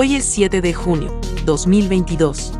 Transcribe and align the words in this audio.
Hoy 0.00 0.14
es 0.14 0.26
7 0.26 0.60
de 0.60 0.74
junio, 0.74 1.20
2022. 1.44 2.52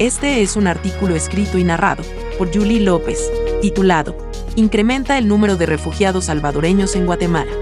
Este 0.00 0.42
es 0.42 0.56
un 0.56 0.66
artículo 0.66 1.14
escrito 1.14 1.56
y 1.56 1.62
narrado 1.62 2.02
por 2.36 2.52
Julie 2.52 2.80
López, 2.80 3.30
titulado 3.62 4.16
Incrementa 4.56 5.16
el 5.16 5.28
número 5.28 5.54
de 5.54 5.66
refugiados 5.66 6.24
salvadoreños 6.24 6.96
en 6.96 7.06
Guatemala. 7.06 7.52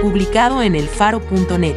Publicado 0.00 0.62
en 0.62 0.76
elfaro.net. 0.76 1.76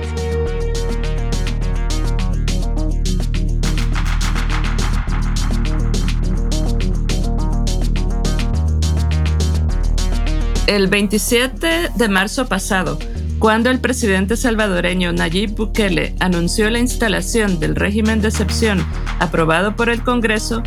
El 10.67 10.87
27 10.87 11.89
de 11.93 12.07
marzo 12.07 12.45
pasado, 12.45 12.97
cuando 13.43 13.69
el 13.69 13.81
presidente 13.81 14.37
salvadoreño 14.37 15.11
Nayib 15.11 15.55
Bukele 15.55 16.15
anunció 16.21 16.69
la 16.69 16.79
instalación 16.79 17.59
del 17.59 17.75
régimen 17.75 18.21
de 18.21 18.29
excepción 18.29 18.79
aprobado 19.19 19.75
por 19.75 19.89
el 19.89 20.01
Congreso, 20.01 20.63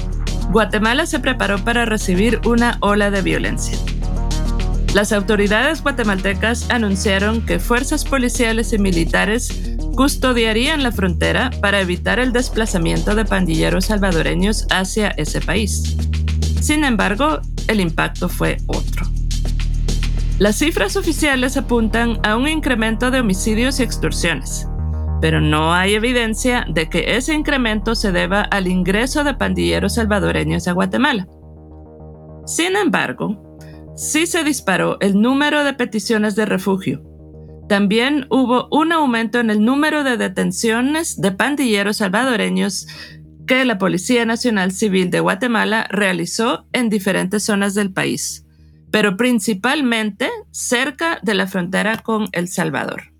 Guatemala 0.50 1.06
se 1.06 1.18
preparó 1.18 1.56
para 1.64 1.86
recibir 1.86 2.38
una 2.44 2.76
ola 2.82 3.10
de 3.10 3.22
violencia. 3.22 3.78
Las 4.92 5.12
autoridades 5.12 5.82
guatemaltecas 5.82 6.68
anunciaron 6.68 7.40
que 7.46 7.60
fuerzas 7.60 8.04
policiales 8.04 8.74
y 8.74 8.78
militares 8.78 9.74
custodiarían 9.94 10.82
la 10.82 10.92
frontera 10.92 11.50
para 11.62 11.80
evitar 11.80 12.18
el 12.18 12.34
desplazamiento 12.34 13.14
de 13.14 13.24
pandilleros 13.24 13.86
salvadoreños 13.86 14.66
hacia 14.68 15.08
ese 15.12 15.40
país. 15.40 15.96
Sin 16.60 16.84
embargo, 16.84 17.40
el 17.68 17.80
impacto 17.80 18.28
fue 18.28 18.58
otro. 18.66 18.95
Las 20.38 20.56
cifras 20.56 20.96
oficiales 20.96 21.56
apuntan 21.56 22.18
a 22.22 22.36
un 22.36 22.46
incremento 22.46 23.10
de 23.10 23.20
homicidios 23.20 23.80
y 23.80 23.84
extorsiones, 23.84 24.68
pero 25.22 25.40
no 25.40 25.72
hay 25.72 25.94
evidencia 25.94 26.66
de 26.68 26.90
que 26.90 27.16
ese 27.16 27.32
incremento 27.32 27.94
se 27.94 28.12
deba 28.12 28.42
al 28.42 28.68
ingreso 28.68 29.24
de 29.24 29.32
pandilleros 29.32 29.94
salvadoreños 29.94 30.68
a 30.68 30.72
Guatemala. 30.72 31.26
Sin 32.44 32.76
embargo, 32.76 33.56
sí 33.96 34.26
se 34.26 34.44
disparó 34.44 34.98
el 35.00 35.18
número 35.18 35.64
de 35.64 35.72
peticiones 35.72 36.36
de 36.36 36.44
refugio. 36.44 37.02
También 37.66 38.26
hubo 38.28 38.68
un 38.70 38.92
aumento 38.92 39.40
en 39.40 39.48
el 39.48 39.64
número 39.64 40.04
de 40.04 40.18
detenciones 40.18 41.18
de 41.18 41.32
pandilleros 41.32 41.96
salvadoreños 41.96 42.86
que 43.46 43.64
la 43.64 43.78
Policía 43.78 44.26
Nacional 44.26 44.72
Civil 44.72 45.08
de 45.08 45.20
Guatemala 45.20 45.86
realizó 45.88 46.66
en 46.74 46.90
diferentes 46.90 47.42
zonas 47.42 47.72
del 47.72 47.90
país 47.90 48.45
pero 48.90 49.16
principalmente 49.16 50.30
cerca 50.50 51.18
de 51.22 51.34
la 51.34 51.46
frontera 51.46 51.98
con 51.98 52.28
El 52.32 52.48
Salvador. 52.48 53.12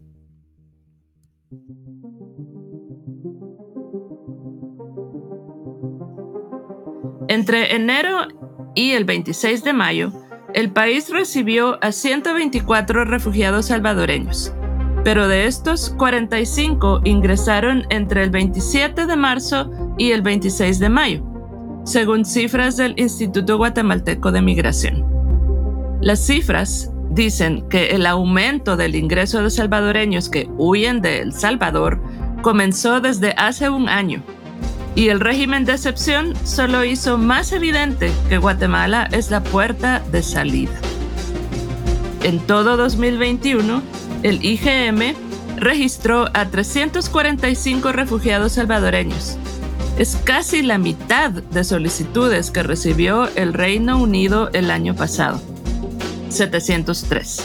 Entre 7.29 7.75
enero 7.75 8.29
y 8.75 8.93
el 8.93 9.05
26 9.05 9.65
de 9.65 9.73
mayo, 9.73 10.13
el 10.55 10.71
país 10.71 11.11
recibió 11.11 11.83
a 11.85 11.93
124 11.93 13.05
refugiados 13.05 13.67
salvadoreños, 13.67 14.53
pero 15.05 15.29
de 15.29 15.47
estos 15.47 15.91
45 15.91 17.01
ingresaron 17.05 17.85
entre 17.91 18.23
el 18.23 18.31
27 18.31 19.07
de 19.07 19.17
marzo 19.17 19.71
y 19.99 20.13
el 20.13 20.23
26 20.23 20.79
de 20.79 20.89
mayo, 20.89 21.25
según 21.85 22.25
cifras 22.25 22.77
del 22.77 22.95
Instituto 22.97 23.59
Guatemalteco 23.59 24.31
de 24.33 24.43
Migración. 24.43 25.16
Las 26.07 26.25
cifras 26.25 26.89
dicen 27.11 27.69
que 27.69 27.89
el 27.89 28.07
aumento 28.07 28.77
del 28.77 28.95
ingreso 28.95 29.43
de 29.43 29.51
salvadoreños 29.51 30.29
que 30.29 30.49
huyen 30.57 31.01
de 31.01 31.19
El 31.19 31.33
Salvador 31.33 32.01
comenzó 32.43 33.01
desde 33.01 33.35
hace 33.37 33.71
un 33.71 33.89
año 33.89 34.23
y 34.95 35.09
el 35.09 35.19
régimen 35.19 35.65
de 35.65 35.73
excepción 35.73 36.35
solo 36.45 36.85
hizo 36.85 37.19
más 37.19 37.51
evidente 37.51 38.13
que 38.29 38.39
Guatemala 38.39 39.09
es 39.11 39.33
la 39.33 39.43
puerta 39.43 40.01
de 40.13 40.23
salida. 40.23 40.79
En 42.23 42.39
todo 42.39 42.77
2021, 42.77 43.83
el 44.23 44.45
IGM 44.45 45.17
registró 45.57 46.29
a 46.35 46.45
345 46.45 47.91
refugiados 47.91 48.53
salvadoreños. 48.53 49.39
Es 49.99 50.15
casi 50.23 50.63
la 50.63 50.79
mitad 50.79 51.31
de 51.33 51.65
solicitudes 51.65 52.53
que 52.53 52.63
recibió 52.63 53.29
el 53.35 53.53
Reino 53.53 54.01
Unido 54.01 54.51
el 54.53 54.71
año 54.71 54.95
pasado. 54.95 55.41
703. 56.37 57.43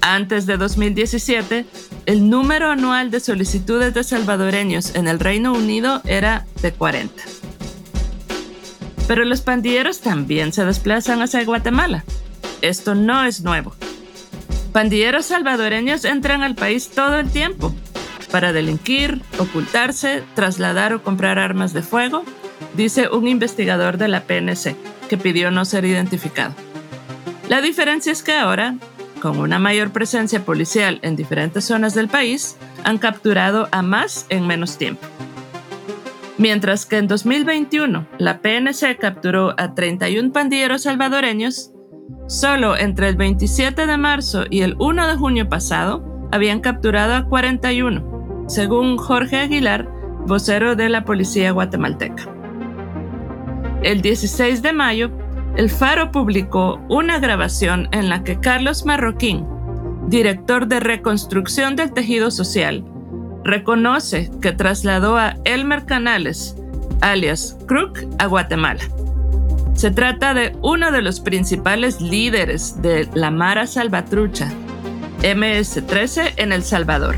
Antes 0.00 0.46
de 0.46 0.56
2017, 0.56 1.64
el 2.06 2.28
número 2.28 2.70
anual 2.70 3.10
de 3.10 3.20
solicitudes 3.20 3.94
de 3.94 4.02
salvadoreños 4.02 4.94
en 4.94 5.06
el 5.06 5.20
Reino 5.20 5.52
Unido 5.52 6.02
era 6.04 6.46
de 6.60 6.72
40. 6.72 7.22
Pero 9.06 9.24
los 9.24 9.42
pandilleros 9.42 10.00
también 10.00 10.52
se 10.52 10.64
desplazan 10.64 11.22
hacia 11.22 11.44
Guatemala. 11.44 12.04
Esto 12.60 12.94
no 12.94 13.24
es 13.24 13.42
nuevo. 13.42 13.74
Pandilleros 14.72 15.26
salvadoreños 15.26 16.04
entran 16.04 16.42
al 16.42 16.54
país 16.54 16.90
todo 16.90 17.18
el 17.18 17.30
tiempo 17.30 17.74
para 18.32 18.52
delinquir, 18.54 19.20
ocultarse, 19.38 20.24
trasladar 20.34 20.94
o 20.94 21.02
comprar 21.02 21.38
armas 21.38 21.74
de 21.74 21.82
fuego, 21.82 22.24
dice 22.74 23.08
un 23.08 23.28
investigador 23.28 23.98
de 23.98 24.08
la 24.08 24.22
PNC 24.22 24.74
que 25.08 25.18
pidió 25.18 25.50
no 25.50 25.66
ser 25.66 25.84
identificado. 25.84 26.54
La 27.48 27.60
diferencia 27.60 28.12
es 28.12 28.22
que 28.22 28.32
ahora, 28.32 28.76
con 29.20 29.38
una 29.38 29.58
mayor 29.58 29.92
presencia 29.92 30.44
policial 30.44 30.98
en 31.02 31.16
diferentes 31.16 31.64
zonas 31.64 31.94
del 31.94 32.08
país, 32.08 32.56
han 32.84 32.98
capturado 32.98 33.68
a 33.72 33.82
más 33.82 34.26
en 34.28 34.46
menos 34.46 34.78
tiempo. 34.78 35.06
Mientras 36.38 36.86
que 36.86 36.96
en 36.96 37.08
2021 37.08 38.06
la 38.18 38.40
PNC 38.40 38.98
capturó 38.98 39.54
a 39.58 39.74
31 39.74 40.32
pandilleros 40.32 40.82
salvadoreños, 40.82 41.70
solo 42.26 42.76
entre 42.76 43.08
el 43.08 43.16
27 43.16 43.86
de 43.86 43.96
marzo 43.96 44.44
y 44.48 44.62
el 44.62 44.74
1 44.78 45.06
de 45.06 45.16
junio 45.16 45.48
pasado 45.48 46.28
habían 46.32 46.60
capturado 46.60 47.14
a 47.14 47.26
41, 47.26 48.46
según 48.48 48.96
Jorge 48.96 49.36
Aguilar, 49.36 49.88
vocero 50.26 50.74
de 50.74 50.88
la 50.88 51.04
policía 51.04 51.50
guatemalteca. 51.50 52.28
El 53.82 54.00
16 54.00 54.62
de 54.62 54.72
mayo, 54.72 55.10
el 55.56 55.68
Faro 55.68 56.10
publicó 56.10 56.80
una 56.88 57.18
grabación 57.18 57.88
en 57.92 58.08
la 58.08 58.24
que 58.24 58.40
Carlos 58.40 58.86
Marroquín, 58.86 59.46
director 60.08 60.66
de 60.66 60.80
reconstrucción 60.80 61.76
del 61.76 61.92
tejido 61.92 62.30
social, 62.30 62.84
reconoce 63.44 64.30
que 64.40 64.52
trasladó 64.52 65.18
a 65.18 65.36
Elmer 65.44 65.84
Canales, 65.84 66.56
alias 67.02 67.58
Crook, 67.66 68.00
a 68.18 68.26
Guatemala. 68.26 68.80
Se 69.74 69.90
trata 69.90 70.32
de 70.32 70.56
uno 70.62 70.90
de 70.90 71.02
los 71.02 71.20
principales 71.20 72.00
líderes 72.00 72.80
de 72.80 73.08
la 73.14 73.30
Mara 73.30 73.66
Salvatrucha, 73.66 74.50
MS-13 75.22 76.34
en 76.36 76.52
El 76.52 76.62
Salvador. 76.62 77.16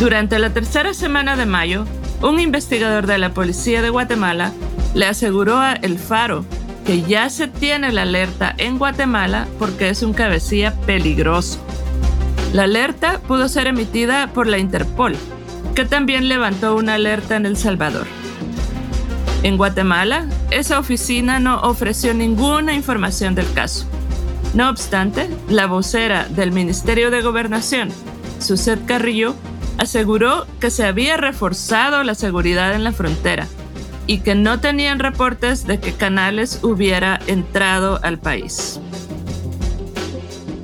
Durante 0.00 0.38
la 0.38 0.50
tercera 0.50 0.92
semana 0.92 1.36
de 1.36 1.46
mayo, 1.46 1.86
un 2.20 2.40
investigador 2.40 3.06
de 3.06 3.18
la 3.18 3.32
Policía 3.32 3.80
de 3.80 3.90
Guatemala 3.90 4.52
le 4.94 5.06
aseguró 5.06 5.58
a 5.58 5.74
El 5.74 5.98
Faro 5.98 6.44
que 6.84 7.02
ya 7.02 7.30
se 7.30 7.48
tiene 7.48 7.92
la 7.92 8.02
alerta 8.02 8.54
en 8.58 8.78
Guatemala 8.78 9.48
porque 9.58 9.88
es 9.88 10.02
un 10.02 10.12
cabecilla 10.12 10.74
peligroso. 10.86 11.58
La 12.52 12.64
alerta 12.64 13.20
pudo 13.26 13.48
ser 13.48 13.66
emitida 13.66 14.28
por 14.28 14.46
la 14.46 14.58
Interpol, 14.58 15.16
que 15.74 15.84
también 15.84 16.28
levantó 16.28 16.76
una 16.76 16.94
alerta 16.94 17.36
en 17.36 17.46
El 17.46 17.56
Salvador. 17.56 18.06
En 19.42 19.56
Guatemala, 19.56 20.26
esa 20.50 20.78
oficina 20.78 21.40
no 21.40 21.60
ofreció 21.60 22.14
ninguna 22.14 22.74
información 22.74 23.34
del 23.34 23.50
caso. 23.52 23.86
No 24.54 24.70
obstante, 24.70 25.28
la 25.48 25.66
vocera 25.66 26.28
del 26.28 26.52
Ministerio 26.52 27.10
de 27.10 27.22
Gobernación, 27.22 27.90
Suset 28.38 28.84
Carrillo, 28.86 29.34
aseguró 29.78 30.46
que 30.60 30.70
se 30.70 30.84
había 30.84 31.16
reforzado 31.16 32.04
la 32.04 32.14
seguridad 32.14 32.74
en 32.74 32.84
la 32.84 32.92
frontera 32.92 33.48
y 34.06 34.18
que 34.18 34.34
no 34.34 34.60
tenían 34.60 34.98
reportes 34.98 35.66
de 35.66 35.80
que 35.80 35.92
Canales 35.92 36.60
hubiera 36.62 37.18
entrado 37.26 38.00
al 38.02 38.18
país. 38.18 38.80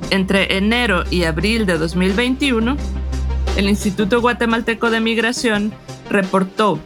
Entre 0.09 0.57
enero 0.57 1.03
y 1.09 1.23
abril 1.23 1.65
de 1.65 1.77
2021, 1.77 2.75
el 3.57 3.69
Instituto 3.69 4.21
Guatemalteco 4.21 4.89
de 4.89 4.99
Migración 4.99 5.73
reportó 6.09 6.79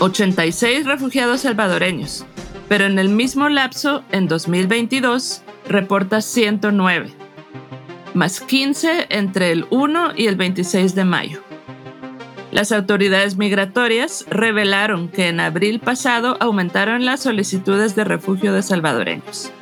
86 0.00 0.86
refugiados 0.86 1.40
salvadoreños, 1.40 2.24
pero 2.68 2.86
en 2.86 2.98
el 2.98 3.08
mismo 3.08 3.48
lapso, 3.48 4.02
en 4.12 4.28
2022, 4.28 5.42
reporta 5.68 6.20
109, 6.20 7.10
más 8.14 8.40
15 8.40 9.06
entre 9.10 9.52
el 9.52 9.66
1 9.70 10.12
y 10.16 10.26
el 10.26 10.36
26 10.36 10.94
de 10.94 11.04
mayo. 11.04 11.40
Las 12.56 12.72
autoridades 12.72 13.36
migratorias 13.36 14.24
revelaron 14.30 15.10
que 15.10 15.28
en 15.28 15.40
abril 15.40 15.78
pasado 15.78 16.38
aumentaron 16.40 17.04
las 17.04 17.20
solicitudes 17.20 17.94
de 17.94 18.04
refugio 18.04 18.54
de 18.54 18.62
salvadoreños. 18.62 19.52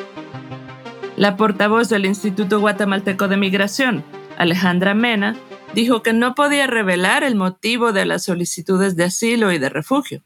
La 1.16 1.36
portavoz 1.36 1.88
del 1.88 2.06
Instituto 2.06 2.60
Guatemalteco 2.60 3.26
de 3.26 3.36
Migración, 3.36 4.04
Alejandra 4.38 4.94
Mena, 4.94 5.36
dijo 5.74 6.04
que 6.04 6.12
no 6.12 6.36
podía 6.36 6.68
revelar 6.68 7.24
el 7.24 7.34
motivo 7.34 7.92
de 7.92 8.06
las 8.06 8.22
solicitudes 8.22 8.94
de 8.94 9.02
asilo 9.02 9.50
y 9.50 9.58
de 9.58 9.70
refugio. 9.70 10.22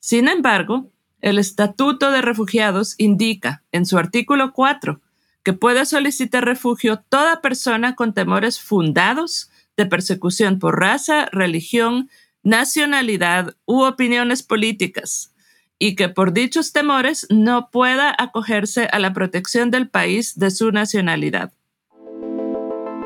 Sin 0.00 0.28
embargo, 0.28 0.90
el 1.20 1.38
Estatuto 1.38 2.10
de 2.12 2.22
Refugiados 2.22 2.94
indica 2.96 3.62
en 3.72 3.84
su 3.84 3.98
artículo 3.98 4.54
4 4.54 5.02
que 5.42 5.52
puede 5.52 5.84
solicitar 5.84 6.46
refugio 6.46 7.04
toda 7.10 7.42
persona 7.42 7.94
con 7.94 8.14
temores 8.14 8.58
fundados 8.58 9.50
de 9.76 9.86
persecución 9.86 10.58
por 10.58 10.80
raza, 10.80 11.26
religión, 11.32 12.10
nacionalidad 12.42 13.54
u 13.66 13.82
opiniones 13.82 14.42
políticas, 14.42 15.34
y 15.78 15.94
que 15.94 16.08
por 16.08 16.32
dichos 16.32 16.72
temores 16.72 17.26
no 17.28 17.70
pueda 17.70 18.14
acogerse 18.16 18.88
a 18.90 18.98
la 18.98 19.12
protección 19.12 19.70
del 19.70 19.88
país 19.88 20.38
de 20.38 20.50
su 20.50 20.72
nacionalidad. 20.72 21.52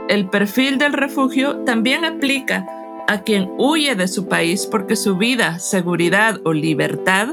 El 0.08 0.28
perfil 0.28 0.78
del 0.78 0.92
refugio 0.92 1.58
también 1.64 2.04
aplica 2.04 2.66
a 3.08 3.22
quien 3.22 3.48
huye 3.58 3.94
de 3.94 4.08
su 4.08 4.28
país 4.28 4.66
porque 4.70 4.96
su 4.96 5.16
vida, 5.16 5.58
seguridad 5.58 6.40
o 6.44 6.52
libertad 6.52 7.28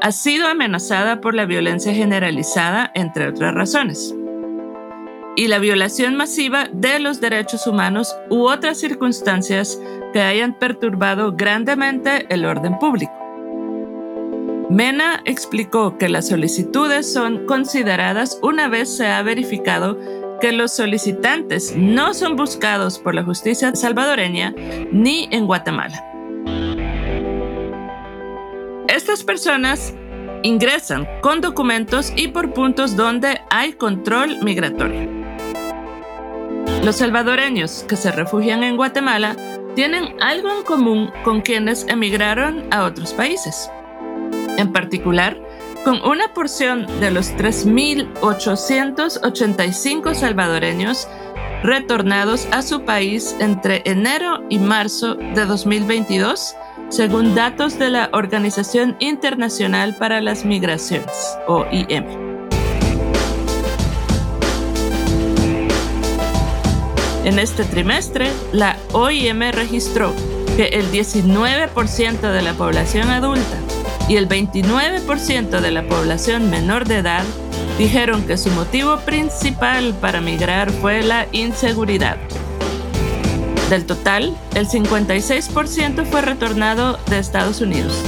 ha 0.00 0.12
sido 0.12 0.46
amenazada 0.46 1.20
por 1.20 1.34
la 1.34 1.44
violencia 1.44 1.92
generalizada, 1.92 2.90
entre 2.94 3.28
otras 3.28 3.54
razones 3.54 4.14
y 5.38 5.46
la 5.46 5.60
violación 5.60 6.16
masiva 6.16 6.68
de 6.72 6.98
los 6.98 7.20
derechos 7.20 7.68
humanos 7.68 8.12
u 8.28 8.48
otras 8.48 8.80
circunstancias 8.80 9.80
que 10.12 10.20
hayan 10.20 10.58
perturbado 10.58 11.36
grandemente 11.36 12.26
el 12.28 12.44
orden 12.44 12.76
público. 12.80 13.12
Mena 14.68 15.22
explicó 15.26 15.96
que 15.96 16.08
las 16.08 16.26
solicitudes 16.26 17.12
son 17.12 17.46
consideradas 17.46 18.40
una 18.42 18.66
vez 18.66 18.96
se 18.96 19.06
ha 19.06 19.22
verificado 19.22 19.96
que 20.40 20.50
los 20.50 20.74
solicitantes 20.74 21.72
no 21.76 22.14
son 22.14 22.34
buscados 22.34 22.98
por 22.98 23.14
la 23.14 23.22
justicia 23.22 23.76
salvadoreña 23.76 24.52
ni 24.90 25.28
en 25.30 25.46
Guatemala. 25.46 26.04
Estas 28.88 29.22
personas 29.22 29.94
ingresan 30.42 31.06
con 31.20 31.40
documentos 31.40 32.12
y 32.16 32.26
por 32.26 32.52
puntos 32.52 32.96
donde 32.96 33.40
hay 33.50 33.74
control 33.74 34.42
migratorio. 34.42 35.17
Los 36.84 36.96
salvadoreños 36.96 37.84
que 37.88 37.96
se 37.96 38.12
refugian 38.12 38.62
en 38.64 38.76
Guatemala 38.76 39.34
tienen 39.74 40.14
algo 40.20 40.50
en 40.50 40.62
común 40.64 41.10
con 41.24 41.40
quienes 41.40 41.86
emigraron 41.88 42.66
a 42.72 42.84
otros 42.84 43.12
países. 43.12 43.70
En 44.56 44.72
particular, 44.72 45.36
con 45.84 46.00
una 46.04 46.32
porción 46.34 46.86
de 47.00 47.10
los 47.10 47.32
3.885 47.36 50.14
salvadoreños 50.14 51.08
retornados 51.62 52.48
a 52.52 52.62
su 52.62 52.84
país 52.84 53.36
entre 53.40 53.82
enero 53.84 54.42
y 54.48 54.58
marzo 54.58 55.14
de 55.14 55.44
2022, 55.44 56.54
según 56.88 57.34
datos 57.34 57.78
de 57.78 57.90
la 57.90 58.08
Organización 58.12 58.96
Internacional 58.98 59.94
para 59.96 60.20
las 60.20 60.44
Migraciones, 60.44 61.38
OIM. 61.46 62.27
En 67.24 67.38
este 67.38 67.64
trimestre, 67.64 68.30
la 68.52 68.76
OIM 68.92 69.50
registró 69.52 70.14
que 70.56 70.66
el 70.68 70.90
19% 70.90 72.20
de 72.32 72.42
la 72.42 72.54
población 72.54 73.10
adulta 73.10 73.58
y 74.08 74.16
el 74.16 74.28
29% 74.28 75.60
de 75.60 75.70
la 75.70 75.86
población 75.86 76.50
menor 76.50 76.86
de 76.86 76.98
edad 76.98 77.24
dijeron 77.78 78.22
que 78.26 78.36
su 78.36 78.50
motivo 78.50 78.98
principal 79.00 79.94
para 80.00 80.20
migrar 80.20 80.70
fue 80.70 81.02
la 81.02 81.26
inseguridad. 81.32 82.16
Del 83.70 83.84
total, 83.84 84.36
el 84.54 84.66
56% 84.66 86.06
fue 86.06 86.22
retornado 86.22 86.98
de 87.08 87.18
Estados 87.18 87.60
Unidos, 87.60 88.02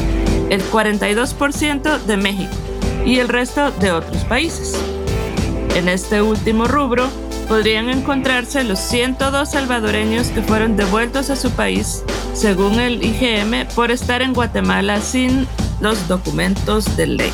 el 0.48 0.62
42% 0.70 1.98
de 1.98 2.16
México 2.16 2.54
y 3.04 3.18
el 3.18 3.28
resto 3.28 3.70
de 3.72 3.92
otros 3.92 4.24
países. 4.24 4.74
En 5.74 5.88
este 5.88 6.22
último 6.22 6.64
rubro, 6.64 7.08
podrían 7.50 7.90
encontrarse 7.90 8.62
los 8.62 8.78
102 8.78 9.50
salvadoreños 9.50 10.28
que 10.28 10.40
fueron 10.40 10.76
devueltos 10.76 11.30
a 11.30 11.36
su 11.36 11.50
país, 11.50 12.04
según 12.32 12.78
el 12.78 13.02
IGM, 13.02 13.66
por 13.74 13.90
estar 13.90 14.22
en 14.22 14.32
Guatemala 14.32 15.00
sin 15.00 15.48
los 15.80 16.06
documentos 16.06 16.96
de 16.96 17.08
ley. 17.08 17.32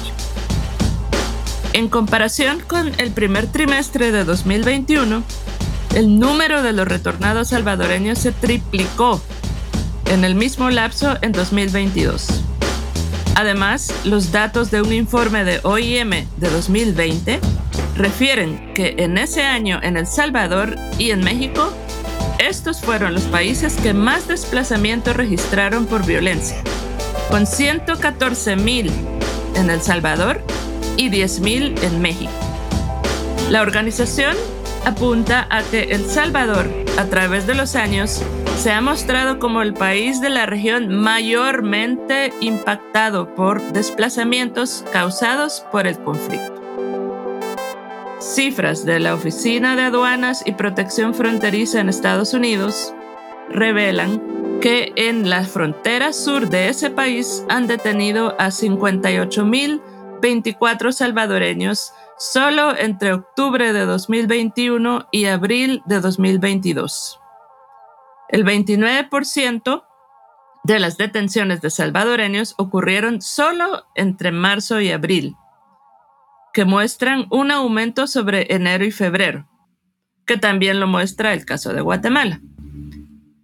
En 1.75 1.91
comparación 1.91 2.61
con 2.67 2.99
el 2.99 3.11
primer 3.11 3.47
trimestre 3.47 4.11
de 4.11 4.25
2021, 4.25 5.23
el 5.95 6.19
número 6.19 6.63
de 6.63 6.73
los 6.73 6.89
retornados 6.89 7.49
salvadoreños 7.49 8.19
se 8.19 8.33
triplicó 8.33 9.21
en 10.07 10.25
el 10.25 10.35
mismo 10.35 10.71
lapso 10.71 11.19
en 11.21 11.33
2022. 11.33 12.27
Además, 13.35 13.93
los 14.05 14.33
datos 14.33 14.71
de 14.71 14.81
un 14.81 14.95
informe 14.95 15.45
de 15.45 15.61
OIM 15.63 16.27
de 16.39 16.51
2020 16.51 17.39
refieren 17.97 18.73
que 18.75 18.95
en 18.99 19.19
ese 19.19 19.43
año 19.43 19.81
en 19.83 19.97
El 19.97 20.07
Salvador 20.07 20.77
y 20.99 21.11
en 21.11 21.21
México, 21.21 21.73
estos 22.39 22.81
fueron 22.81 23.15
los 23.15 23.25
países 23.25 23.77
que 23.77 23.95
más 23.95 24.29
desplazamiento 24.29 25.13
registraron 25.13 25.87
por 25.87 26.05
violencia, 26.05 26.59
con 27.31 27.47
114 27.47 28.57
mil 28.57 28.91
en 29.55 29.71
El 29.71 29.81
Salvador 29.81 30.43
y 30.97 31.09
10 31.09 31.41
mil 31.41 31.75
en 31.83 32.01
México. 32.01 32.33
La 33.51 33.63
organización 33.63 34.37
apunta 34.85 35.47
a 35.51 35.63
que 35.63 35.95
El 35.95 36.05
Salvador, 36.07 36.69
a 36.99 37.05
través 37.07 37.47
de 37.47 37.55
los 37.55 37.75
años, 37.75 38.23
se 38.59 38.73
ha 38.73 38.81
mostrado 38.81 39.39
como 39.39 39.63
el 39.63 39.75
país 39.75 40.21
de 40.21 40.31
la 40.31 40.47
región 40.47 40.89
mayormente 40.89 42.33
impactado 42.41 43.35
por 43.35 43.61
desplazamientos 43.73 44.85
causados 44.93 45.65
por 45.71 45.87
el 45.87 45.99
conflicto. 45.99 46.56
Cifras 48.35 48.85
de 48.85 48.99
la 48.99 49.15
Oficina 49.15 49.77
de 49.77 49.83
Aduanas 49.83 50.43
y 50.45 50.51
Protección 50.53 51.15
Fronteriza 51.15 51.79
en 51.81 51.89
Estados 51.89 52.35
Unidos 52.35 52.93
revelan 53.49 54.21
que 54.61 54.93
en 54.97 55.31
la 55.31 55.45
frontera 55.45 56.13
sur 56.13 56.49
de 56.49 56.69
ese 56.69 56.91
país 56.91 57.45
han 57.49 57.69
detenido 57.69 58.35
a 58.41 58.49
58.024 58.49 60.91
salvadoreños 60.91 61.93
solo 62.19 62.77
entre 62.77 63.13
octubre 63.13 63.73
de 63.73 63.87
2021 63.87 65.07
y 65.13 65.27
abril 65.27 65.85
de 65.87 66.01
2022. 66.01 67.21
El 68.29 68.45
29% 68.45 69.85
de 70.65 70.81
las 70.81 70.97
detenciones 70.97 71.61
de 71.61 71.71
salvadoreños 71.71 72.57
ocurrieron 72.59 73.23
solo 73.23 73.85
entre 73.95 74.33
marzo 74.33 74.81
y 74.81 74.91
abril, 74.91 75.37
que 76.57 76.65
muestran 76.65 77.27
un 77.31 77.51
aumento 77.51 78.07
sobre 78.07 78.55
enero 78.55 78.87
y 78.87 78.91
febrero, 78.91 79.47
que 80.25 80.39
también 80.39 80.81
lo 80.81 80.87
muestra 80.87 81.35
el 81.35 81.45
caso 81.45 81.75
de 81.75 81.83
Guatemala. 81.83 82.41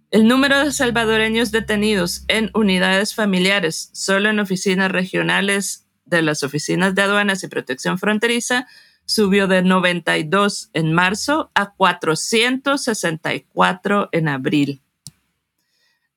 El 0.09 0.27
número 0.27 0.65
de 0.65 0.71
salvadoreños 0.71 1.51
detenidos 1.51 2.25
en 2.27 2.49
unidades 2.55 3.13
familiares 3.13 3.91
solo 3.93 4.31
en 4.31 4.39
oficinas 4.39 4.91
regionales 4.91 5.85
de 6.05 6.23
las 6.23 6.41
oficinas 6.41 6.95
de 6.95 7.03
aduanas 7.03 7.43
y 7.43 7.49
protección 7.49 7.99
fronteriza 7.99 8.65
subió 9.05 9.45
de 9.45 9.61
92 9.61 10.71
en 10.73 10.91
marzo 10.91 11.51
a 11.53 11.75
464 11.75 14.09
en 14.11 14.27
abril. 14.27 14.81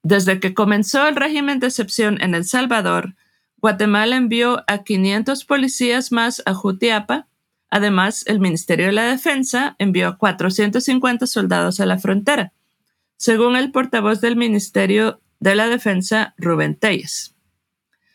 Desde 0.02 0.40
que 0.40 0.54
comenzó 0.54 1.06
el 1.06 1.16
régimen 1.16 1.60
de 1.60 1.66
excepción 1.66 2.22
en 2.22 2.34
El 2.34 2.46
Salvador, 2.46 3.16
Guatemala 3.66 4.14
envió 4.14 4.62
a 4.68 4.84
500 4.84 5.44
policías 5.44 6.12
más 6.12 6.40
a 6.46 6.54
Jutiapa. 6.54 7.26
Además, 7.68 8.22
el 8.28 8.38
Ministerio 8.38 8.86
de 8.86 8.92
la 8.92 9.06
Defensa 9.06 9.74
envió 9.80 10.06
a 10.06 10.18
450 10.18 11.26
soldados 11.26 11.80
a 11.80 11.86
la 11.86 11.98
frontera, 11.98 12.52
según 13.16 13.56
el 13.56 13.72
portavoz 13.72 14.20
del 14.20 14.36
Ministerio 14.36 15.20
de 15.40 15.56
la 15.56 15.68
Defensa, 15.68 16.32
Rubén 16.38 16.76
Telles. 16.76 17.34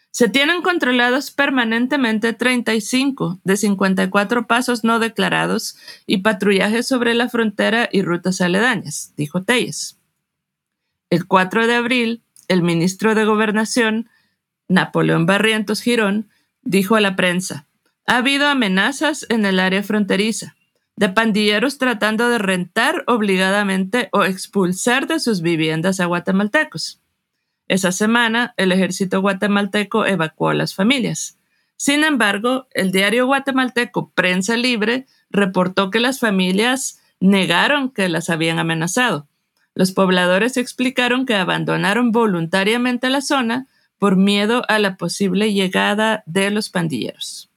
Se 0.09 0.29
tienen 0.29 0.61
controlados 0.61 1.31
permanentemente 1.31 2.31
35 2.31 3.41
de 3.43 3.57
54 3.57 4.47
pasos 4.47 4.85
no 4.85 4.99
declarados 4.99 5.75
y 6.05 6.19
patrullajes 6.19 6.87
sobre 6.87 7.13
la 7.13 7.27
frontera 7.27 7.89
y 7.91 8.03
rutas 8.03 8.39
aledañas, 8.39 9.11
dijo 9.17 9.43
Telles. 9.43 9.99
El 11.09 11.27
4 11.27 11.67
de 11.67 11.75
abril, 11.75 12.23
el 12.47 12.61
ministro 12.61 13.15
de 13.15 13.25
Gobernación, 13.25 14.07
Napoleón 14.71 15.25
Barrientos 15.25 15.81
Girón, 15.81 16.29
dijo 16.61 16.95
a 16.95 17.01
la 17.01 17.15
prensa, 17.15 17.67
ha 18.07 18.17
habido 18.17 18.47
amenazas 18.47 19.25
en 19.29 19.45
el 19.45 19.59
área 19.59 19.83
fronteriza 19.83 20.55
de 20.95 21.09
pandilleros 21.09 21.77
tratando 21.77 22.29
de 22.29 22.37
rentar 22.37 23.03
obligadamente 23.07 24.09
o 24.11 24.23
expulsar 24.23 25.07
de 25.07 25.19
sus 25.19 25.41
viviendas 25.41 25.99
a 25.99 26.05
guatemaltecos. 26.05 27.01
Esa 27.67 27.91
semana, 27.91 28.53
el 28.57 28.71
ejército 28.71 29.21
guatemalteco 29.21 30.05
evacuó 30.05 30.49
a 30.49 30.53
las 30.53 30.75
familias. 30.75 31.37
Sin 31.75 32.03
embargo, 32.03 32.67
el 32.73 32.91
diario 32.91 33.25
guatemalteco 33.25 34.11
Prensa 34.11 34.57
Libre 34.57 35.05
reportó 35.29 35.89
que 35.89 35.99
las 35.99 36.19
familias 36.19 37.01
negaron 37.19 37.89
que 37.89 38.07
las 38.07 38.29
habían 38.29 38.59
amenazado. 38.59 39.27
Los 39.73 39.91
pobladores 39.91 40.57
explicaron 40.57 41.25
que 41.25 41.35
abandonaron 41.35 42.11
voluntariamente 42.11 43.09
la 43.09 43.21
zona 43.21 43.67
por 44.01 44.15
miedo 44.15 44.63
a 44.67 44.79
la 44.79 44.97
posible 44.97 45.53
llegada 45.53 46.23
de 46.25 46.49
los 46.49 46.71
pandilleros. 46.71 47.51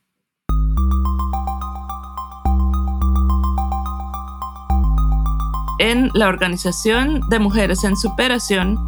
En 5.78 6.10
la 6.12 6.28
Organización 6.28 7.22
de 7.30 7.38
Mujeres 7.38 7.82
en 7.84 7.96
Superación, 7.96 8.78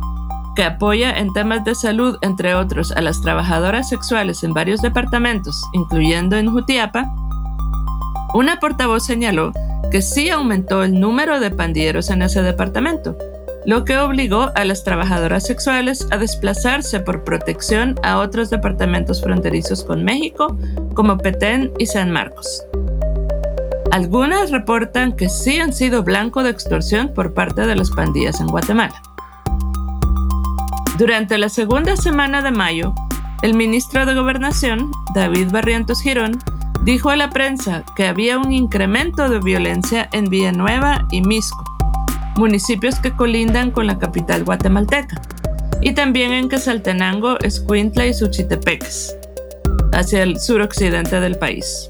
que 0.55 0.65
apoya 0.65 1.19
en 1.19 1.33
temas 1.33 1.65
de 1.65 1.75
salud, 1.75 2.19
entre 2.21 2.55
otros, 2.55 2.93
a 2.93 3.01
las 3.01 3.23
trabajadoras 3.23 3.89
sexuales 3.89 4.45
en 4.45 4.53
varios 4.53 4.83
departamentos, 4.83 5.65
incluyendo 5.73 6.37
en 6.37 6.51
Jutiapa, 6.51 7.11
una 8.35 8.61
portavoz 8.61 9.07
señaló 9.07 9.55
que 9.91 10.03
sí 10.03 10.29
aumentó 10.29 10.85
el 10.85 11.01
número 11.01 11.41
de 11.41 11.51
pandilleros 11.51 12.11
en 12.11 12.21
ese 12.21 12.43
departamento, 12.43 13.17
lo 13.67 13.85
que 13.85 13.99
obligó 13.99 14.53
a 14.55 14.65
las 14.65 14.85
trabajadoras 14.85 15.45
sexuales 15.45 16.07
a 16.13 16.19
desplazarse 16.19 17.01
por 17.01 17.25
protección 17.25 17.97
a 18.05 18.19
otros 18.19 18.49
departamentos 18.49 19.21
fronterizos 19.21 19.83
con 19.83 20.05
México, 20.05 20.57
como 20.95 21.19
Petén 21.19 21.73
y 21.77 21.87
San 21.87 22.13
Marcos. 22.13 22.65
Algunas 23.91 24.53
reportan 24.53 25.17
que 25.17 25.29
sí 25.29 25.59
han 25.59 25.73
sido 25.73 26.05
blanco 26.05 26.45
de 26.45 26.51
extorsión 26.51 27.13
por 27.13 27.35
parte 27.35 27.67
de 27.67 27.75
las 27.75 27.91
pandillas 27.91 28.41
en 28.41 28.47
Guatemala. 28.47 29.03
Durante 30.97 31.37
la 31.37 31.49
segunda 31.49 31.97
semana 31.97 32.43
de 32.43 32.53
mayo, 32.53 32.95
el 33.43 33.55
ministro 33.55 34.07
de 34.07 34.15
Gobernación, 34.15 34.93
David 35.13 35.51
Barrientos 35.51 36.01
Girón, 36.01 36.39
dijo 36.85 37.11
a 37.11 37.17
la 37.17 37.31
prensa 37.31 37.85
que 37.97 38.07
había 38.07 38.39
un 38.39 38.53
incremento 38.53 39.29
de 39.29 39.41
violencia 39.41 40.09
en 40.13 40.27
Villanueva 40.27 41.07
y 41.11 41.21
Misco, 41.21 41.76
municipios 42.37 42.99
que 43.01 43.15
colindan 43.15 43.71
con 43.71 43.87
la 43.87 43.99
capital 43.99 44.45
guatemalteca, 44.45 45.21
y 45.81 45.93
también 45.93 46.33
en 46.33 46.49
Quesaltenango, 46.49 47.39
Escuintla 47.41 48.07
y 48.07 48.15
Suchitepeques, 48.15 49.17
hacia 49.93 50.23
el 50.23 50.41
suroccidente 50.41 51.21
del 51.21 51.37
país. 51.37 51.87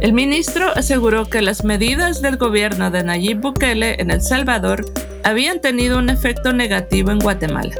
El 0.00 0.12
ministro 0.12 0.70
aseguró 0.74 1.26
que 1.26 1.42
las 1.42 1.64
medidas 1.64 2.20
del 2.20 2.36
gobierno 2.36 2.90
de 2.90 3.02
Nayib 3.04 3.40
Bukele 3.40 4.00
en 4.00 4.10
El 4.10 4.22
Salvador 4.22 4.84
habían 5.22 5.60
tenido 5.60 5.98
un 5.98 6.10
efecto 6.10 6.52
negativo 6.52 7.10
en 7.10 7.18
Guatemala 7.18 7.74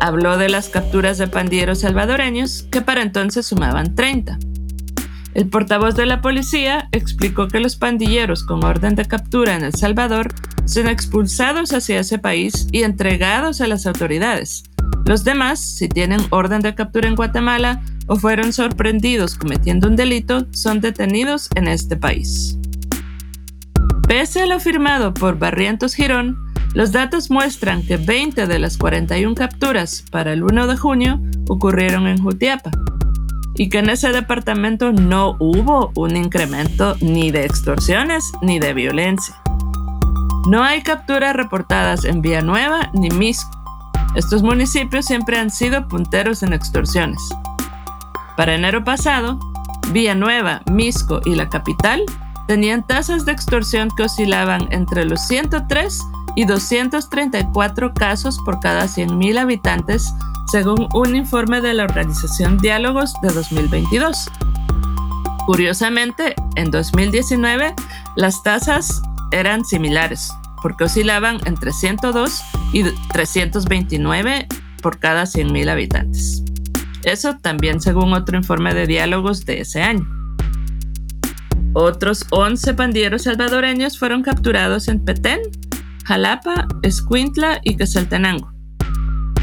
Habló 0.00 0.38
de 0.38 0.48
las 0.48 0.68
capturas 0.68 1.18
de 1.18 1.26
pandilleros 1.26 1.80
salvadoreños, 1.80 2.62
que 2.70 2.80
para 2.80 3.02
entonces 3.02 3.46
sumaban 3.46 3.96
30. 3.96 4.38
El 5.38 5.48
portavoz 5.48 5.94
de 5.94 6.04
la 6.04 6.20
policía 6.20 6.88
explicó 6.90 7.46
que 7.46 7.60
los 7.60 7.76
pandilleros 7.76 8.42
con 8.42 8.64
orden 8.64 8.96
de 8.96 9.04
captura 9.04 9.54
en 9.54 9.62
El 9.62 9.72
Salvador 9.72 10.34
son 10.64 10.88
expulsados 10.88 11.72
hacia 11.72 12.00
ese 12.00 12.18
país 12.18 12.66
y 12.72 12.82
entregados 12.82 13.60
a 13.60 13.68
las 13.68 13.86
autoridades. 13.86 14.64
Los 15.04 15.22
demás, 15.22 15.60
si 15.60 15.88
tienen 15.88 16.20
orden 16.30 16.60
de 16.60 16.74
captura 16.74 17.06
en 17.06 17.14
Guatemala 17.14 17.82
o 18.08 18.16
fueron 18.16 18.52
sorprendidos 18.52 19.36
cometiendo 19.36 19.86
un 19.86 19.94
delito, 19.94 20.48
son 20.50 20.80
detenidos 20.80 21.50
en 21.54 21.68
este 21.68 21.94
país. 21.94 22.58
Pese 24.08 24.42
a 24.42 24.46
lo 24.46 24.58
firmado 24.58 25.14
por 25.14 25.38
Barrientos 25.38 25.94
Girón, 25.94 26.36
los 26.74 26.90
datos 26.90 27.30
muestran 27.30 27.86
que 27.86 27.96
20 27.96 28.48
de 28.48 28.58
las 28.58 28.76
41 28.76 29.36
capturas 29.36 30.02
para 30.10 30.32
el 30.32 30.42
1 30.42 30.66
de 30.66 30.76
junio 30.76 31.22
ocurrieron 31.46 32.08
en 32.08 32.20
Jutiapa 32.20 32.72
y 33.58 33.68
que 33.68 33.80
en 33.80 33.90
ese 33.90 34.12
departamento 34.12 34.92
no 34.92 35.36
hubo 35.40 35.90
un 35.96 36.16
incremento 36.16 36.96
ni 37.00 37.30
de 37.30 37.44
extorsiones 37.44 38.32
ni 38.40 38.58
de 38.60 38.72
violencia. 38.72 39.34
No 40.48 40.62
hay 40.62 40.82
capturas 40.82 41.34
reportadas 41.34 42.04
en 42.04 42.22
Villanueva 42.22 42.90
ni 42.94 43.10
Misco. 43.10 43.50
Estos 44.14 44.42
municipios 44.42 45.04
siempre 45.04 45.38
han 45.38 45.50
sido 45.50 45.88
punteros 45.88 46.42
en 46.42 46.52
extorsiones. 46.52 47.20
Para 48.36 48.54
enero 48.54 48.84
pasado, 48.84 49.38
Villanueva, 49.90 50.62
Misco 50.70 51.20
y 51.24 51.34
la 51.34 51.48
capital 51.48 52.02
tenían 52.46 52.86
tasas 52.86 53.26
de 53.26 53.32
extorsión 53.32 53.90
que 53.96 54.04
oscilaban 54.04 54.68
entre 54.70 55.04
los 55.04 55.20
103 55.26 56.00
y 56.36 56.44
234 56.44 57.92
casos 57.92 58.38
por 58.44 58.60
cada 58.60 58.84
100.000 58.84 59.38
habitantes, 59.38 60.14
según 60.50 60.88
un 60.94 61.14
informe 61.14 61.60
de 61.60 61.74
la 61.74 61.84
organización 61.84 62.58
Diálogos 62.58 63.12
de 63.22 63.28
2022. 63.28 64.30
Curiosamente, 65.46 66.34
en 66.56 66.70
2019 66.70 67.74
las 68.16 68.42
tasas 68.42 69.02
eran 69.30 69.64
similares, 69.64 70.32
porque 70.62 70.84
oscilaban 70.84 71.38
entre 71.46 71.72
102 71.72 72.40
y 72.72 72.84
329 73.12 74.46
por 74.82 74.98
cada 74.98 75.24
100.000 75.24 75.70
habitantes. 75.70 76.42
Eso 77.04 77.38
también 77.38 77.80
según 77.80 78.12
otro 78.12 78.36
informe 78.36 78.74
de 78.74 78.86
diálogos 78.86 79.44
de 79.44 79.60
ese 79.60 79.82
año. 79.82 80.06
Otros 81.74 82.26
11 82.30 82.74
pandilleros 82.74 83.22
salvadoreños 83.22 83.98
fueron 83.98 84.22
capturados 84.22 84.88
en 84.88 85.04
Petén 85.04 85.40
Jalapa, 86.04 86.66
Escuintla 86.82 87.60
y 87.62 87.76
Quesaltenango. 87.76 88.57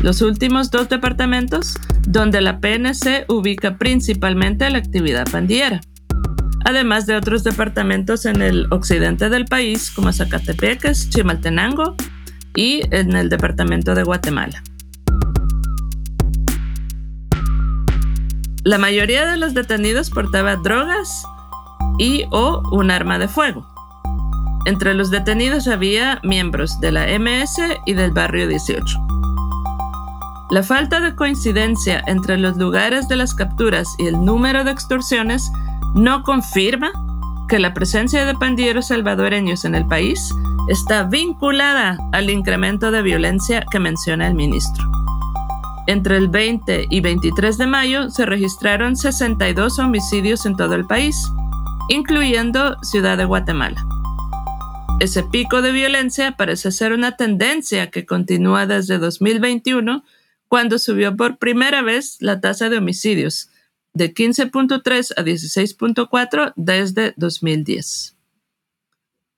Los 0.05 0.21
últimos 0.21 0.69
dos 0.69 0.87
departamentos 0.87 1.79
donde 2.07 2.39
la 2.39 2.59
PNC 2.59 3.25
ubica 3.27 3.79
principalmente 3.79 4.69
la 4.69 4.77
actividad 4.77 5.27
pandillera, 5.31 5.81
además 6.63 7.07
de 7.07 7.15
otros 7.15 7.43
departamentos 7.43 8.27
en 8.27 8.43
el 8.43 8.67
occidente 8.69 9.31
del 9.31 9.45
país 9.45 9.89
como 9.89 10.13
Zacatepeques, 10.13 11.09
Chimaltenango 11.09 11.95
y 12.55 12.81
en 12.91 13.15
el 13.15 13.29
departamento 13.29 13.95
de 13.95 14.03
Guatemala. 14.03 14.61
La 18.63 18.77
mayoría 18.77 19.25
de 19.25 19.37
los 19.37 19.55
detenidos 19.55 20.11
portaba 20.11 20.55
drogas 20.57 21.25
y 21.97 22.25
o 22.29 22.61
un 22.71 22.91
arma 22.91 23.17
de 23.17 23.27
fuego. 23.27 23.67
Entre 24.67 24.93
los 24.93 25.09
detenidos 25.09 25.67
había 25.67 26.19
miembros 26.21 26.79
de 26.79 26.91
la 26.91 27.07
MS 27.17 27.59
y 27.87 27.93
del 27.95 28.11
barrio 28.11 28.47
18. 28.47 29.04
La 30.51 30.61
falta 30.61 30.99
de 30.99 31.15
coincidencia 31.15 32.03
entre 32.05 32.37
los 32.37 32.55
lugares 32.57 33.07
de 33.07 33.15
las 33.15 33.33
capturas 33.33 33.87
y 33.97 34.05
el 34.05 34.23
número 34.23 34.63
de 34.63 34.71
extorsiones 34.71 35.51
no 35.95 36.21
confirma 36.21 36.91
que 37.47 37.57
la 37.57 37.73
presencia 37.73 38.25
de 38.25 38.35
pandilleros 38.35 38.87
salvadoreños 38.87 39.65
en 39.65 39.73
el 39.73 39.87
país 39.87 40.29
está 40.69 41.03
vinculada 41.03 41.97
al 42.11 42.29
incremento 42.29 42.91
de 42.91 43.01
violencia 43.01 43.65
que 43.71 43.79
menciona 43.79 44.27
el 44.27 44.35
ministro. 44.35 44.85
Entre 45.87 46.17
el 46.17 46.27
20 46.29 46.87
y 46.89 47.01
23 47.01 47.57
de 47.57 47.67
mayo 47.67 48.09
se 48.09 48.25
registraron 48.25 48.95
62 48.95 49.79
homicidios 49.79 50.45
en 50.45 50.55
todo 50.55 50.75
el 50.75 50.85
país, 50.85 51.31
incluyendo 51.89 52.77
Ciudad 52.83 53.17
de 53.17 53.25
Guatemala. 53.25 53.85
Ese 54.99 55.23
pico 55.23 55.61
de 55.61 55.71
violencia 55.71 56.31
parece 56.37 56.71
ser 56.71 56.93
una 56.93 57.17
tendencia 57.17 57.91
que 57.91 58.05
continúa 58.05 58.65
desde 58.65 58.97
2021, 58.97 60.03
cuando 60.47 60.79
subió 60.79 61.15
por 61.15 61.37
primera 61.37 61.81
vez 61.81 62.17
la 62.21 62.41
tasa 62.41 62.69
de 62.69 62.77
homicidios, 62.77 63.49
de 63.93 64.13
15.3 64.13 65.13
a 65.17 65.23
16.4 65.23 66.53
desde 66.55 67.13
2010. 67.17 68.15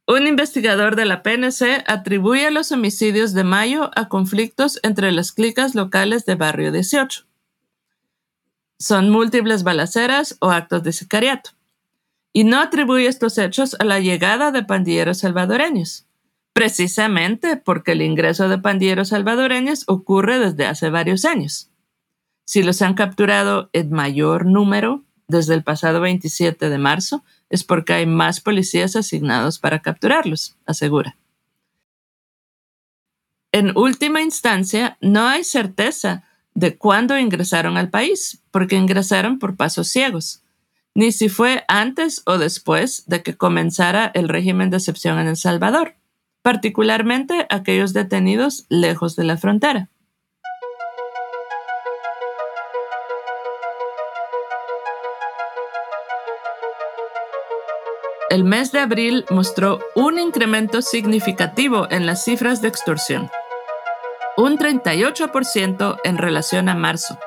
Un 0.10 0.26
investigador 0.26 0.96
de 0.96 1.06
la 1.06 1.22
PNC 1.22 1.84
atribuye 1.86 2.50
los 2.50 2.72
homicidios 2.72 3.34
de 3.34 3.44
mayo 3.44 3.92
a 3.96 4.08
conflictos 4.08 4.80
entre 4.84 5.12
las 5.12 5.34
clicas 5.34 5.76
locales 5.76 6.26
de 6.26 6.36
Barrio 6.36 6.72
18. 6.72 7.26
Son 8.80 9.10
múltiples 9.10 9.64
balaceras 9.64 10.38
o 10.40 10.52
actos 10.52 10.84
de 10.84 10.94
sicariato 10.94 11.52
y 12.32 12.46
no 12.46 12.62
atribuye 12.62 13.08
estos 13.08 13.38
hechos 13.38 13.76
a 13.80 13.84
la 13.84 14.00
llegada 14.00 14.52
de 14.52 14.64
pandilleros 14.64 15.20
salvadoreños, 15.20 16.07
precisamente 16.58 17.56
porque 17.56 17.92
el 17.92 18.02
ingreso 18.02 18.50
de 18.50 18.58
pandilleros 18.58 19.10
salvadoreños 19.10 19.84
ocurre 19.86 20.40
desde 20.40 20.66
hace 20.66 20.90
varios 20.90 21.24
años. 21.24 21.70
Si 22.48 22.64
los 22.64 22.82
han 22.82 22.96
capturado 22.96 23.70
en 23.74 23.92
mayor 23.92 24.48
número 24.48 25.04
desde 25.28 25.54
el 25.54 25.64
pasado 25.64 26.02
27 26.02 26.72
de 26.72 26.78
marzo, 26.80 27.24
es 27.52 27.64
porque 27.64 27.94
hay 27.94 28.08
más 28.08 28.42
policías 28.42 28.96
asignados 28.96 29.60
para 29.60 29.84
capturarlos, 29.84 30.58
asegura. 30.66 31.16
En 33.52 33.78
última 33.78 34.24
instancia, 34.24 34.98
no 35.00 35.28
hay 35.28 35.44
certeza 35.44 36.24
de 36.56 36.76
cuándo 36.76 37.20
ingresaron 37.20 37.78
al 37.78 37.92
país, 37.92 38.42
porque 38.50 38.78
ingresaron 38.78 39.38
por 39.38 39.58
pasos 39.58 39.90
ciegos, 39.90 40.42
ni 40.96 41.12
si 41.12 41.30
fue 41.30 41.66
antes 41.68 42.24
o 42.26 42.40
después 42.40 43.04
de 43.06 43.22
que 43.22 43.38
comenzara 43.38 44.10
el 44.16 44.28
régimen 44.28 44.72
de 44.72 44.78
excepción 44.78 45.20
en 45.20 45.28
El 45.28 45.38
Salvador, 45.38 45.94
particularmente 46.48 47.46
aquellos 47.50 47.92
detenidos 47.92 48.68
lejos 48.70 49.18
de 49.18 49.26
la 49.26 49.36
frontera. 49.36 49.90
el 58.30 58.46
mes 58.46 58.72
de 58.72 58.80
abril 58.80 59.26
mostró 59.30 59.80
un 59.96 60.20
incremento 60.20 60.82
significativo 60.82 61.88
en 61.90 62.06
las 62.06 62.24
cifras 62.24 62.62
de 62.62 62.70
extorsión, 62.70 63.30
un 64.38 64.58
38% 64.58 65.98
en 66.06 66.18
relación 66.18 66.70
a 66.70 66.76
marzo, 66.76 67.20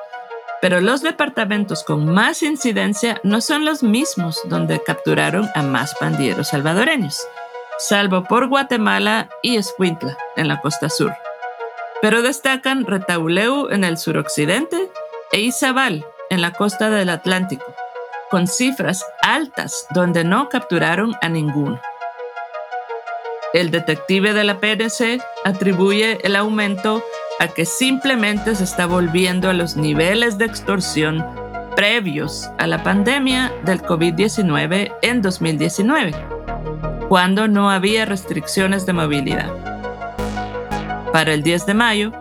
pero 0.61 0.81
los 0.81 1.01
departamentos 1.03 1.83
con 1.83 2.11
más 2.11 2.41
incidencia 2.41 3.19
no 3.23 3.41
son 3.41 3.65
los 3.65 3.83
mismos 3.83 4.39
donde 4.45 4.81
capturaron 4.81 5.47
a 5.53 5.61
más 5.61 5.93
pandilleros 5.95 6.47
salvadoreños, 6.47 7.19
salvo 7.81 8.23
por 8.23 8.47
Guatemala 8.47 9.29
y 9.41 9.57
Escuintla 9.57 10.17
en 10.35 10.47
la 10.47 10.61
costa 10.61 10.89
sur. 10.89 11.13
Pero 12.01 12.21
destacan 12.21 12.85
Retauleu 12.85 13.69
en 13.69 13.83
el 13.83 13.97
suroccidente 13.97 14.89
e 15.31 15.41
Izabal 15.41 16.05
en 16.29 16.41
la 16.41 16.51
costa 16.51 16.89
del 16.89 17.09
Atlántico 17.09 17.65
con 18.31 18.47
cifras 18.47 19.05
altas 19.21 19.85
donde 19.93 20.23
no 20.23 20.47
capturaron 20.47 21.15
a 21.21 21.27
ninguno. 21.27 21.79
El 23.53 23.69
detective 23.69 24.33
de 24.33 24.45
la 24.45 24.59
PNC 24.61 25.21
atribuye 25.43 26.19
el 26.23 26.37
aumento 26.37 27.03
a 27.39 27.49
que 27.49 27.65
simplemente 27.65 28.55
se 28.55 28.63
está 28.63 28.85
volviendo 28.85 29.49
a 29.49 29.53
los 29.53 29.75
niveles 29.75 30.37
de 30.37 30.45
extorsión 30.45 31.25
previos 31.75 32.49
a 32.57 32.67
la 32.67 32.83
pandemia 32.83 33.51
del 33.65 33.81
COVID-19 33.81 34.93
en 35.01 35.21
2019, 35.21 36.13
cuando 37.11 37.49
no 37.49 37.69
había 37.69 38.05
restricciones 38.05 38.85
de 38.85 38.93
movilidad. 38.93 39.51
Para 41.11 41.33
el 41.33 41.43
10 41.43 41.65
de 41.65 41.73
mayo, 41.73 42.13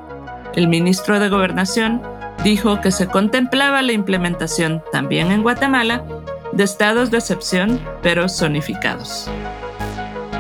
el 0.56 0.66
ministro 0.66 1.20
de 1.20 1.28
Gobernación 1.28 2.02
dijo 2.42 2.80
que 2.80 2.90
se 2.90 3.06
contemplaba 3.06 3.82
la 3.82 3.92
implementación 3.92 4.82
también 4.90 5.30
en 5.30 5.44
Guatemala 5.44 6.04
de 6.50 6.64
estados 6.64 7.12
de 7.12 7.18
excepción, 7.18 7.80
pero 8.02 8.28
zonificados. 8.28 9.30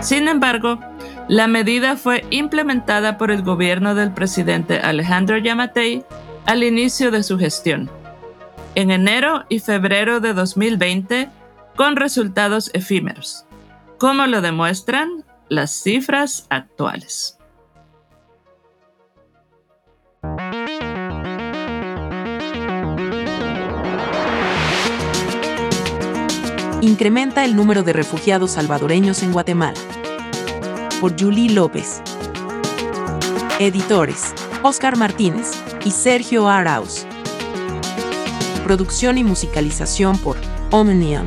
Sin 0.00 0.26
embargo, 0.26 0.80
la 1.28 1.46
medida 1.46 1.96
fue 1.96 2.24
implementada 2.30 3.18
por 3.18 3.30
el 3.30 3.42
gobierno 3.42 3.94
del 3.94 4.12
presidente 4.12 4.80
Alejandro 4.80 5.38
Yamatei 5.38 6.04
al 6.46 6.64
inicio 6.64 7.12
de 7.12 7.22
su 7.22 7.38
gestión, 7.38 7.88
en 8.74 8.90
enero 8.90 9.44
y 9.48 9.60
febrero 9.60 10.18
de 10.18 10.34
2020, 10.34 11.28
con 11.76 11.94
resultados 11.94 12.72
efímeros, 12.74 13.46
como 14.00 14.26
lo 14.26 14.40
demuestran 14.40 15.26
las 15.50 15.70
cifras 15.70 16.46
actuales. 16.48 17.36
incrementa 26.82 27.44
el 27.44 27.56
número 27.56 27.82
de 27.82 27.92
refugiados 27.92 28.52
salvadoreños 28.52 29.22
en 29.22 29.32
Guatemala. 29.32 29.78
Por 30.98 31.20
Julie 31.20 31.50
López. 31.50 32.00
Editores, 33.58 34.32
Oscar 34.62 34.96
Martínez 34.96 35.50
y 35.84 35.90
Sergio 35.90 36.48
Arauz. 36.48 37.04
Producción 38.64 39.18
y 39.18 39.24
musicalización 39.24 40.16
por 40.16 40.38
Omnium. 40.70 41.26